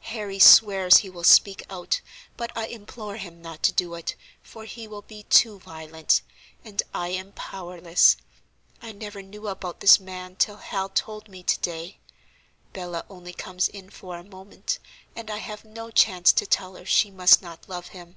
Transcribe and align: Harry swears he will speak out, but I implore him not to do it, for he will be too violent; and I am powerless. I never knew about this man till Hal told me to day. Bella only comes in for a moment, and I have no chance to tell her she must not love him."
Harry 0.00 0.40
swears 0.40 0.96
he 0.96 1.08
will 1.08 1.22
speak 1.22 1.64
out, 1.70 2.00
but 2.36 2.50
I 2.58 2.66
implore 2.66 3.18
him 3.18 3.40
not 3.40 3.62
to 3.62 3.72
do 3.72 3.94
it, 3.94 4.16
for 4.42 4.64
he 4.64 4.88
will 4.88 5.02
be 5.02 5.22
too 5.22 5.60
violent; 5.60 6.22
and 6.64 6.82
I 6.92 7.10
am 7.10 7.30
powerless. 7.30 8.16
I 8.82 8.90
never 8.90 9.22
knew 9.22 9.46
about 9.46 9.78
this 9.78 10.00
man 10.00 10.34
till 10.34 10.56
Hal 10.56 10.88
told 10.88 11.28
me 11.28 11.44
to 11.44 11.60
day. 11.60 11.98
Bella 12.72 13.06
only 13.08 13.32
comes 13.32 13.68
in 13.68 13.88
for 13.90 14.18
a 14.18 14.24
moment, 14.24 14.80
and 15.14 15.30
I 15.30 15.36
have 15.38 15.64
no 15.64 15.92
chance 15.92 16.32
to 16.32 16.46
tell 16.46 16.74
her 16.74 16.84
she 16.84 17.12
must 17.12 17.40
not 17.40 17.68
love 17.68 17.86
him." 17.90 18.16